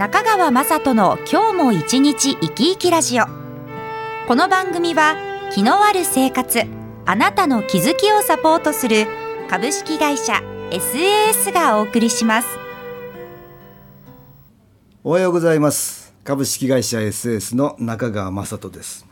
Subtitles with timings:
[0.00, 3.26] 中川雅人の今日も一日生き生きラジオ。
[4.26, 5.14] この番組は
[5.52, 6.62] 気のある生活
[7.04, 9.06] あなたの気づきをサポートする
[9.50, 10.40] 株式会社
[10.70, 12.48] SAS がお送りします。
[15.04, 16.14] おはようございます。
[16.24, 19.06] 株式会社 SAS の中川雅人です、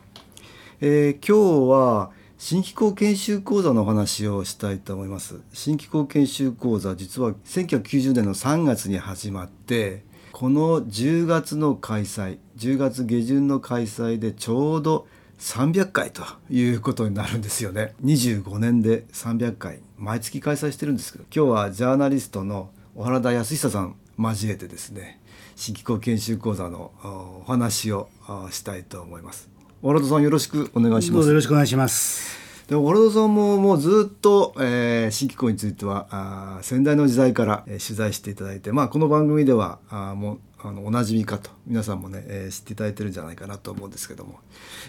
[0.80, 5.40] えー今日は新機構研修講座のお話をしたいと思います。
[5.52, 15.06] 新機構研修講座実は1990年の3月に始まってこの10月の開催10月下旬の開催でちょうど
[15.38, 17.94] 300回ということになるんですよね。
[18.04, 25.20] 25年で300回毎月開催してるんですけど今日はジャーナリストの小原田康久さん交えてですね
[25.54, 26.92] 新機構研修講座の
[27.40, 28.08] お話を
[28.50, 29.48] したいと思います。
[29.82, 31.28] 小原田さんよろしくお願いします。
[31.28, 32.37] よろしくお願いします。
[32.68, 44.40] でも、ロドさんももうずっと、えー新機構についてはあ先代の時代から、えー取材していただいて、まあ、この番組ではあもうあのおなじみかと皆さんもね、えー知っていただいてるんじゃないかなと思うんですけども、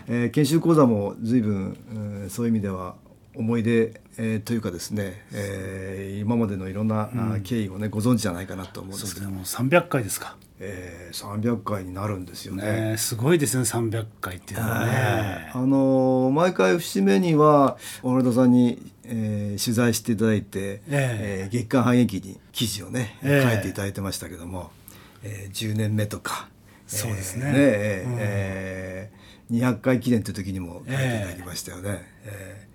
[0.09, 2.95] えー研修講座も随分、うんそういう意味では
[3.39, 10.35] 思い出、えーというかですね、えー今までのいろんな、あー経緯をねご存知じゃないかなと思うんですけど、そうですね、もう300回ですか。
[10.59, 12.91] えー300回になるんですよね。
[12.91, 15.51] ね、すごいですね、300回っていうのはね。
[15.53, 24.69] あのー毎回節目には小原田さんに、えー取材していただいて、ええー月刊反撃に記事をね、ええ書いていただいてましたけども、
[25.23, 26.49] えー10年目とか
[26.87, 32.05] そうですねえーえーうんえー200回記念という時にも書いていただきましたよね。
[32.25, 32.68] えー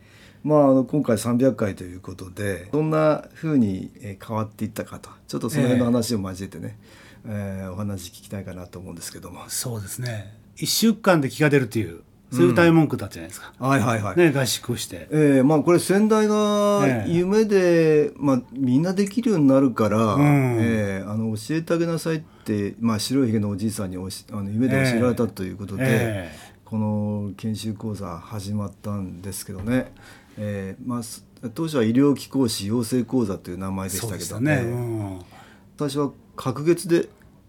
[0.44, 6.78] まあ、あの今回300回ということでどんなふうにえー変わっていったかとちょっとその辺の話を交えてね、
[7.26, 9.40] えーお話聞きたいかなと思うんですけども。
[9.48, 10.34] そうですね。
[10.56, 13.52] 1週間で気が出るっていう、そういう歌い文句だったじゃないですか。
[13.58, 14.16] はいはいはい。
[14.18, 15.08] ね、合宿をして。
[15.10, 26.43] えーまあこれ先代がええ夢で、まあ、みんなできるようになるから、んえーあの教えてあげなさいって、まあ、白いひげのおじいさんにおしあの夢で教えられたということで、ええ
[26.74, 29.92] この研修講座始まったんですけどね、
[30.36, 31.24] えーまあ、す
[31.54, 34.56] 当初は医療機構士養成講座という名前でしたけどね。
[34.56, 34.62] ね。
[34.62, 35.20] うん。
[35.78, 37.08] 最初は隔月でえー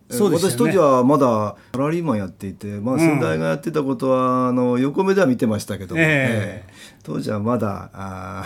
[0.10, 0.56] そうでしたよね。
[0.56, 3.00] 私当時はまだサラリーマンやっていて、まあ、うん。
[3.00, 6.08] 先代がやってたことは、あの横目では見てましたけども、ええ。
[6.08, 6.74] ええ。
[7.04, 8.44] 当時はまだあ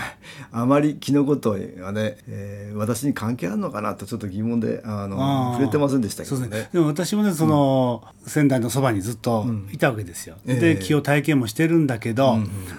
[0.52, 6.48] ーあまり気のことがね、えー私に関係あるのかなとちょっと疑問であの触れてませんでしたけどね。
[6.48, 6.70] ね。
[6.72, 10.36] でも私もね、その、仙台のそばにずっといたわけですよ。
[10.48, 10.76] ええ。
[10.76, 12.38] で、気を体験もしてるんだけど、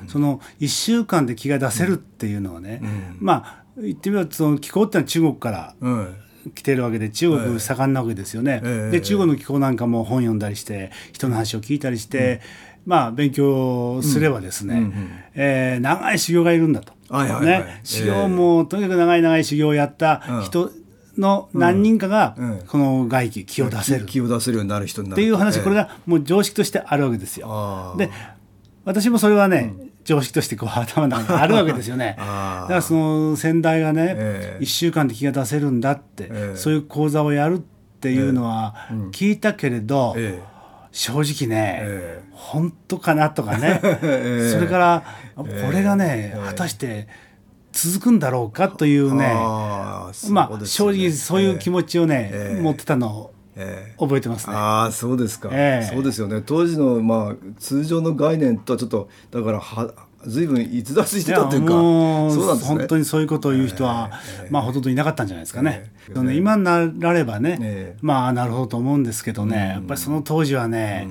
[0.08, 2.80] その1週間で気が出せるっていうのはね、
[3.18, 6.14] まあ、言ってみれば、その気候ってのは中国からうん
[6.54, 8.60] 来てるわけで中国盛んなわけですよね。
[8.64, 8.90] ええ。
[8.92, 12.40] で中国の気候なんかも本読んだりして人の話を聞いたりして、
[12.86, 14.90] まあ勉強すればですね、
[15.34, 16.92] えー長い修行がいるんだと。
[17.08, 17.64] はいはいはい。
[17.64, 20.70] ね、修行も、とにかく長い長い修行をやった人
[21.18, 22.62] の何人かがうん。
[22.66, 24.04] この外気気を出せる。
[24.04, 25.26] っ気を出せるようになる人になるて。
[25.26, 27.94] いう話、ええこれがもう常識としてあるわけですよ。
[27.98, 28.10] で
[28.84, 29.74] 私もそれはね、
[30.04, 32.16] 常識としてこう頭の中にあるわけですよね。
[32.18, 34.64] だからその先代がね、ええ。
[34.64, 36.56] 1週間で気が出せるんだって、ええ。
[36.56, 37.60] そういう講座をやるっ
[38.00, 38.74] ていうのは
[39.12, 40.40] 聞いたけれど、え
[40.92, 44.50] 正直ね、え本当かなとかね、 ええ。
[44.52, 45.02] それから
[45.36, 46.46] これがね、ええ。
[46.46, 47.08] 果たして
[47.72, 49.32] 続くんだろうかというね、
[50.30, 52.60] まあ正直そういう気持ちをね、ええ。
[52.60, 53.94] 持ってたのをええ。
[53.98, 54.56] 覚えてますね。
[54.56, 55.86] ああそうですか、ええ。
[55.94, 56.42] そうですよね。
[56.44, 59.94] 当時のまあ通常の概念とはちょっとだからは
[60.26, 62.78] 随分逸脱してたというかそうなんですね。
[62.78, 64.10] 本当にそういうことを言う人は、
[64.50, 65.92] まあほとんどいなかったんじゃないですかね。
[66.08, 66.14] ええ。
[66.14, 67.98] でもね今にならればね、ええ。
[68.00, 71.08] まあなるほどと思うんですけどね、やっぱりその当時はね、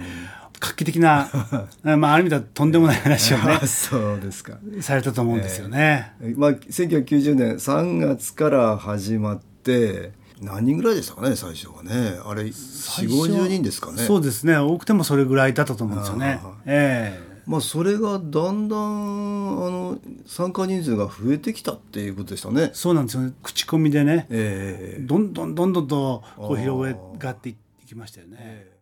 [0.59, 1.29] 画期的な、
[1.83, 6.13] まあある意味ではとんでもない話をねあ、 そうですか、されたと思うんですよね。
[6.35, 12.19] まあ、1990年3月から始まって何人ぐらいでしたかね最初はね。
[12.25, 14.03] あれ4 5 0人ですかね。
[14.03, 14.57] そうですね。
[14.57, 16.41] 多くてもそれぐらいだったと思うんですよね。
[16.65, 17.29] ええ。
[17.45, 22.71] まあそれがだんだんあの参加人数が増えてきたっていうことでしたね。
[22.73, 23.33] そうなんですよね。
[23.43, 25.01] 口コミでね、ええ。
[25.01, 27.55] どんどんどんどんとこう広がってい
[27.87, 28.79] きましたよね。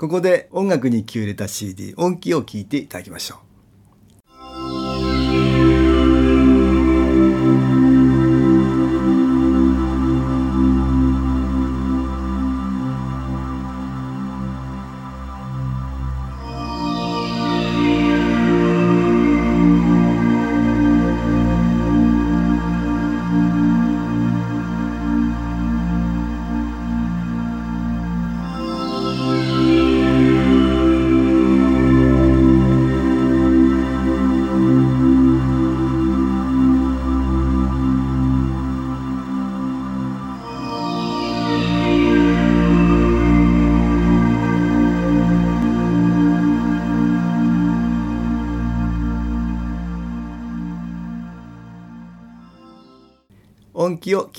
[0.00, 3.49] ここで音楽に気を入れた CD 音機を聴いていただきましょう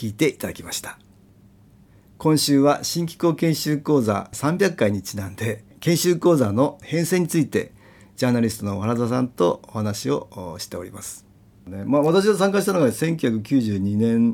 [0.01, 0.97] 聞いていただきました。
[2.17, 7.71] 今週は新機構研修講座300回にちなんで研修講座の編成について
[8.15, 11.27] ジャーナリストの原田さんとお話をしております、
[11.67, 14.33] ねまあ、私が参加したのが1992年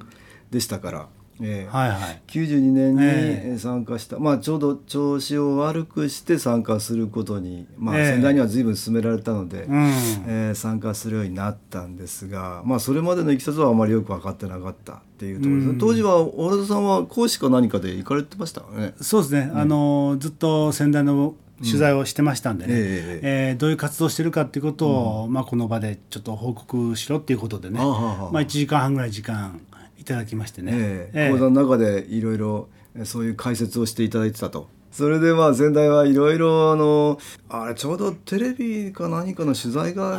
[0.51, 1.09] でしたから、
[1.41, 2.21] えーはいはい。
[2.27, 8.11] 92年えに参加した、まあちょうど調子を悪くして参加することに、まあ、ええ。
[8.13, 9.87] 先代には随分勧められたので、うん。
[10.27, 15.77] えー参加するようになったんですが、まあ、それまでのいきさつはあまりよく分かってなかったっていうところですね、うん。
[15.77, 18.93] 当時は小田さんは講師か何かで行かれてましたかね。
[19.01, 22.79] そうですね、あのずっと先代の取材をしてましたんでね、うん。
[22.79, 24.87] えええーどういう活動をしてるかっていうこと
[25.23, 27.93] を、まあ、この場でちょっと報告しろっていうことでね、あは
[28.25, 29.76] はまあ、1時間半ぐらい時間い
[30.07, 31.25] ただきましてね、ええ。
[31.25, 31.31] ええ。
[31.31, 34.69] 講座の中でいろいろえーそういう解説をしていただいてたと。
[34.91, 37.19] それでまあ先代はいろいろあの
[37.49, 40.17] あれちょうどテレビか何かの取材が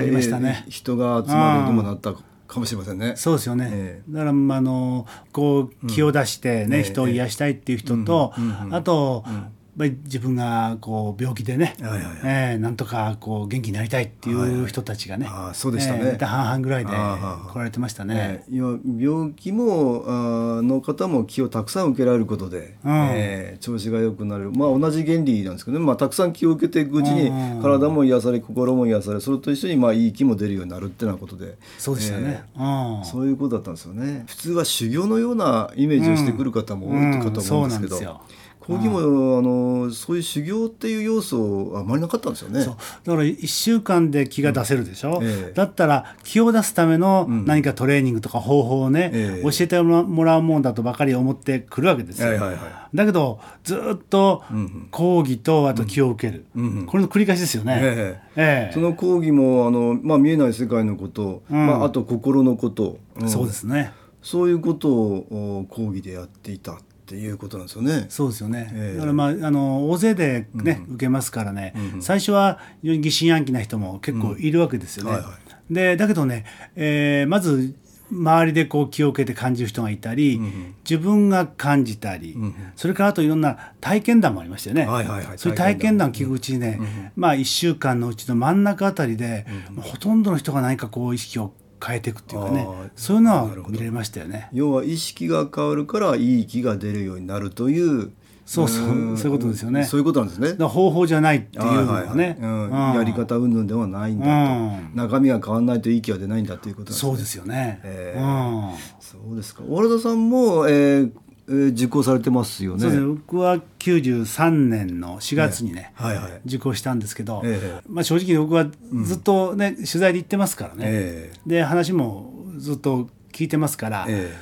[0.00, 0.64] 来てましたね。
[0.66, 2.14] えー人が集まるようにもなった
[2.46, 3.14] かもしれませんね。
[3.16, 12.12] そうですよね、えだからまああのこう気を出してね、ええ人を癒したいっていう人と、うんうんうんあと、やっぱり自分がこう病気でね、はいはいはい。
[12.24, 16.00] ええなんとかこう元気になりたいっていう人たちがね、あーそうでしたね。
[16.02, 17.52] ええ大体半々ぐらいであーはーはー。
[17.52, 18.44] 来られてましたね。
[18.48, 22.92] えー病気もあーの方も気をたくさん受けられることで、うん。
[23.14, 27.62] えー調子が良くなる、まあ、同じ原理なんですけどね、まあ、たくさん気を受けていくうちにうん。
[27.62, 32.44] 体も癒され心も癒されそれと一緒にまあいい気も出るようになるってなことでそうでしたね。
[32.56, 32.64] えうん。
[33.00, 34.24] ーそういうことだったんですよね。
[34.26, 37.30] 普通は修行のようなイメージをしてくる方も多いかと思うん。
[37.30, 38.20] ですけど、うんそうなんですよ
[38.66, 39.02] 講義もあ
[39.42, 42.64] のそういう修行っていう要素あまりなかったんですよね。
[42.64, 45.52] だから1週間で気が出せるでしょ、うんええ。
[45.54, 49.42] だったら気を出すための何かトレーニングとか方法をね、ええ。
[49.44, 52.58] 教えてもらうもんだとばかり思ってくるわけですよ、はいはいはい。
[52.92, 54.88] だけどずっとんうん。
[54.90, 56.86] 講義とあと気を受ける、うんうん。
[56.86, 58.70] これの繰り返しですよね、ええ。
[58.70, 61.66] えその講義もあの、まあ、見えない世界のこと、うん。
[61.66, 63.28] まあ、あと心のこと、ん。
[63.28, 63.92] そうですね。
[64.22, 68.06] そういうことをお講義でやっていたっていうことなんですよね。
[68.08, 68.96] そうですよね、ええ。
[68.96, 75.12] だからまああの大勢でね、受けますからね、最初は非常に疑心暗鬼な人も結構いるわけですよね。
[75.12, 75.38] はいは
[75.70, 76.44] でだけどね、
[76.74, 77.76] えーまず
[78.10, 80.40] 周りでこう気を受けて感じる人がいたり、
[80.88, 82.36] 自分が感じたり、
[82.76, 84.86] それからあといろんな体験談もありましたよね。
[84.86, 85.38] はいはいはい。
[85.38, 91.52] そういう体験談を聞くうちにね、まあ1週間のうちの真ん中あたりで、もうほとんどの人が何かこう意識を
[91.84, 92.66] 変えていくっていうかね。
[92.94, 94.48] そういうのは見れましたよね。
[94.52, 98.12] 要は意識が変わるからいい気が出るようになるという
[98.46, 99.12] そうそう。
[99.12, 99.84] んそういうことですよね。
[99.84, 100.64] そういうことなんですね。
[100.64, 102.94] 方法じゃないっていうのはね、うんうん。
[102.94, 104.90] やり方云々ではないんだと、うん。
[104.94, 107.10] 中身が変わらないといい気は出ないんだということなんですね。
[107.10, 107.80] そうですよね。
[107.82, 108.70] ええうん。
[109.00, 109.64] そうですか。
[109.64, 111.12] 小原田さんも、えー
[111.48, 112.80] えー受講されてますよね。
[112.80, 113.06] そうですね。
[113.06, 116.40] 僕は93年の4月にね、はいはい。
[116.46, 117.80] 受講したんですけど、ええ。
[117.88, 118.66] まあ、正直僕は
[119.04, 124.34] ずっとね、取材で行ってますからね、えで話もずっと聞いてますから、え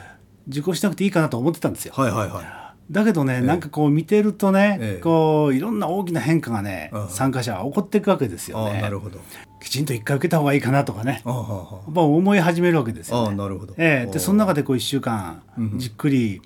[0.49, 1.95] 受講しなくていいかなと思ってたんですよ。
[1.97, 2.45] はいはいはい。
[2.91, 5.01] だけどね、なんかこう見てるとね、ええ。
[5.03, 7.09] こういろんな大きな変化がね、うん。
[7.09, 8.81] 参加者は起こっていくわけですよね。
[8.83, 9.21] なるほど。
[9.61, 13.29] きちんと一回受けた方がいいかなとかね、ああはやっぱ思い始めるわけですあよね。
[13.31, 13.75] あなるほど。
[13.79, 15.43] ええ、でその中でこう1週間
[15.77, 16.43] じっくり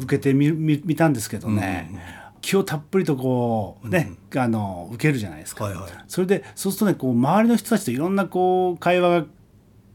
[0.00, 1.90] 受けてみみ見たんですけどね、
[2.40, 5.90] 気をたっぷりとこうね、あの受けるじゃないですか、はいはい。
[6.08, 9.26] それでそうするとねこう周りの人たちといろんなこう会話が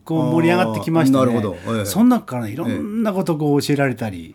[0.08, 1.58] こう盛り上がってきまして、ね、なるほど。
[1.68, 1.86] ええ。
[1.86, 4.34] そその中からねいろんなことをこう教えられたり。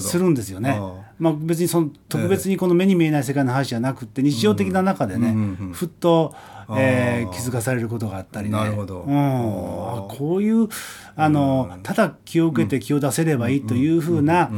[0.00, 0.70] するんですよね。
[0.70, 6.34] ああまあ、別にその特別にこの目に見えない世界の話じゃなくて日常的な中でね、うんうんうんふっと、
[6.76, 8.56] えー気づかされることがあったりね。
[8.56, 9.02] なるほど。
[9.02, 10.68] うん、あこういう
[11.16, 14.50] あの、ただ気を受けて気を出せればいいというふうな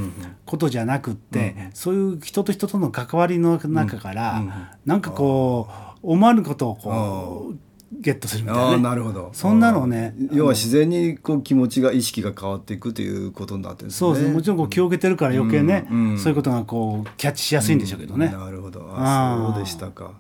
[0.45, 4.43] ことじゃなくって、そういう人と人との関わりの中から、
[4.85, 5.69] なんかこ
[6.03, 9.31] う思わぬことをこうゲットするみたいああなねなるほど。
[9.33, 13.99] そんなのをねああ要は自然にこう気持ちが意識が変わっていくということになってるんですね。
[13.99, 18.29] そうですねもちろんこう気を受けてるから余計ね、うんうんそういうことがこうキャッチしやすいんでしょうけどね。
[18.29, 20.13] なるほどあーあそうでしたか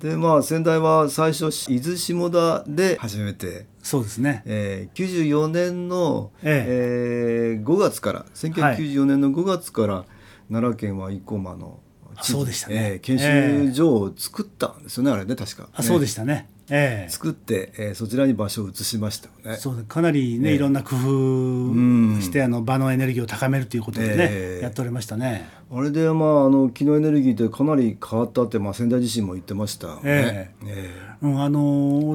[0.00, 4.42] でまあ先代は最初伊豆下田で始めて、そうですね。
[4.44, 10.04] えー、94年の、ええー5月から1994年の5月から
[10.48, 11.80] 奈良県は生駒の
[12.20, 16.48] そうでしたねえー研修所を作ったんですよね、あれね確かあそうでししたね。
[16.70, 17.10] ええ。
[17.10, 19.56] 作って、えーそちらに場所を移しましたよね。
[19.56, 19.84] そうね。
[19.88, 20.54] かなりね、ええ。
[20.56, 24.62] いろんな工夫して、あの場のエネルギーを高めるということでね、ええ。
[24.62, 25.48] やっておりましたね。
[25.70, 30.02] あれでまああの気のエネルギーってかなり変わったって、まあ、先代自身も言ってましたよね。
[30.04, 31.08] ええ。
[31.20, 31.60] うん、あの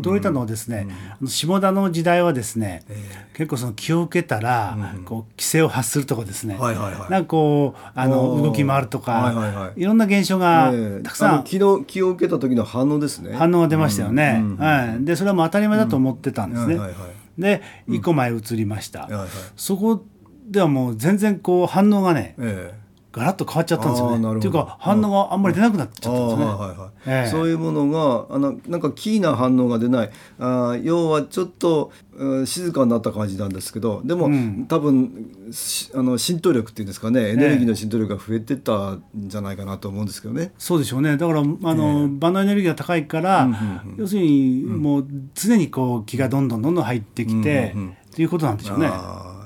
[0.02, 2.84] 驚いたのはですね、あの下田の時代はですね、
[3.34, 7.12] 結構その気を受けたら、こう規制を発するとかですね、はいはいはい。
[7.12, 9.84] なんかこうあの動き回るとか、はいはいはい。
[9.84, 11.04] ろんな現象がええ。
[11.04, 13.34] たくさん気の気を受けた時の反応ですね。
[13.36, 16.76] 反応が出ましたよね、うんうんはい、でそれはもう当たり前だと思ってたんですね。
[16.78, 17.42] はいはいはい。
[17.42, 19.28] で生駒へ移りました、はいはい。
[19.56, 20.06] そこ
[20.48, 22.83] ではもう全然こう反応がねええ
[23.14, 24.16] ガラッと変わっちゃったんですよね。
[24.16, 24.40] あーなるほど。
[24.40, 26.46] っていうか反応があんまり出なくなっちゃったんですね。
[26.46, 26.90] はいはいはい。
[27.06, 27.30] ええ。
[27.30, 30.12] そういうものがあのなんかキーな反応が出ない。
[30.40, 34.66] あー要はちょっと、うん静かになった感じなんですけどでも、うん。
[34.68, 37.30] 多分しあの浸透力っていうんですかね。
[37.30, 40.52] エネルギーの浸透力が増えてたんじゃないかなと思うんですけどね。
[40.58, 41.18] そうでしょうね。
[41.18, 43.96] だからあの、万能エネルギーが高いから、うんうんうん。
[43.98, 48.88] 要するにもう常にこう気がどんどんどんどん入ってきて、うんうんうんっていうことなんでしょうね。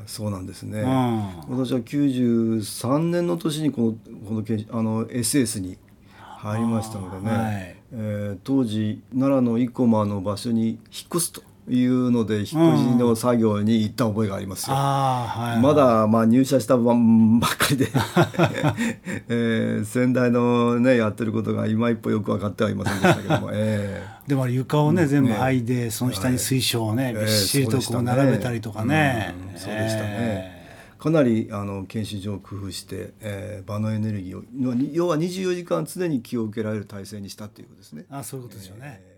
[0.08, 0.80] そうなんですね。
[0.82, 1.58] うん。
[1.60, 3.94] 私は93年の年にこの
[4.28, 5.78] このけあの SS に
[6.18, 7.76] 入りましたのでね、はい。
[7.92, 10.80] えー当時奈良の生駒の場所に引っ
[11.16, 12.58] 越すというので引っ越し
[12.96, 14.76] の作業に行った覚えがありますよ。
[14.76, 15.62] ああはい。
[15.62, 17.88] まだまあ入社したばんばっかりで、
[19.28, 29.60] えー先代のねやってることが今一歩よく分かってはいませんでしたけども、えでもあれ床をね、全部剥いでその下に水晶をね、えびっしりとこう並べたりとかね、うん。
[29.60, 30.08] そうでしたね。
[30.10, 30.58] えー
[30.98, 38.06] かなりあの研修所を工夫して、えー場のエネルギーを要は要は24時間常に気を受けられる体制にしたっていうことですね。
[38.12, 39.18] ーあそういうことですよね。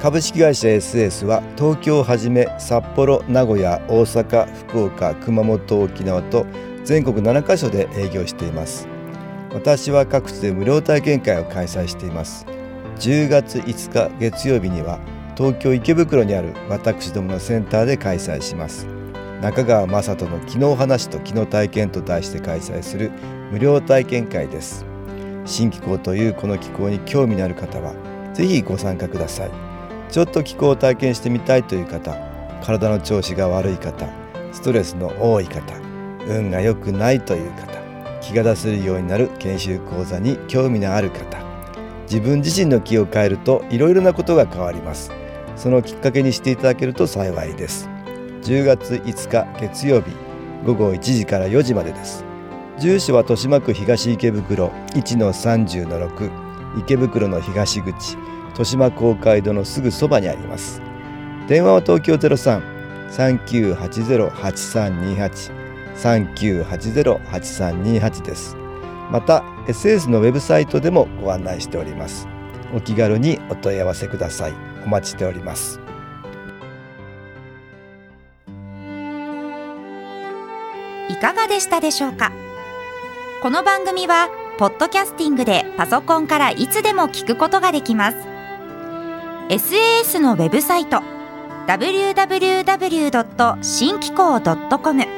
[0.00, 6.46] 株式会社 SS は東京をはじめ札幌名古屋大阪福岡熊本沖縄と
[6.84, 8.86] 全国7カ所で営業しています
[9.52, 12.46] 私は各地で無料体験会を開催しています。
[12.98, 14.98] 10月5日月曜日には
[15.36, 18.86] 東京池袋にある私どものセンターで開催します。
[19.40, 23.10] 中川雅人の「昨日話と昨日体験」と題して開催する
[23.52, 24.84] 無料体験会です。
[25.44, 27.94] 新気候というこの気候に興味のある方は
[28.34, 29.50] ぜひご参加ください。
[30.10, 32.16] ちょっと気候を体験してみたいという方
[32.62, 34.06] 体の調子が悪い方
[34.52, 35.74] ストレスの多い方
[36.26, 37.77] 運が良くないという方
[38.28, 41.38] 気が出せるようになる研修講座に興味のある方。
[42.02, 45.10] 自分自身の気を変えるといろいろなことが変わります。
[45.56, 47.88] そのきっかけにしていただけると幸いです。
[48.42, 50.10] 10月5日月曜日
[50.66, 52.22] 午後1時から4時までです。
[52.78, 56.30] 住所は豊島区東池袋1-30-6
[56.80, 58.18] 池袋の東口
[58.48, 60.82] 豊島公会堂のすぐそばにあります。
[61.48, 62.16] 電話は東京
[63.10, 65.57] 03-3980-8328
[65.98, 68.56] 3980-8328です。
[69.10, 72.26] また SS のウェブサイトでもご案内しております。
[72.74, 74.54] お気軽にお問い合わせください。
[74.84, 75.80] お待ちしております。
[81.08, 82.32] いかがでしたでしょうか？
[83.42, 84.28] この番組は
[84.58, 88.18] ポッドキャスティングでパソコンからいつでも聞くことができます。
[89.48, 91.02] SAS のウェブサイト
[91.66, 93.62] www.
[93.62, 95.17] 新機構 .com